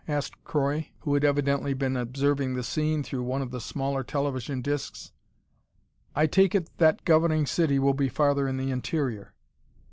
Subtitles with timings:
[0.07, 4.59] asked Croy, who had evidently been observing the scene through one of the smaller television
[4.59, 5.11] discs.
[6.15, 9.35] "I take it that governing city will be farther in the interior."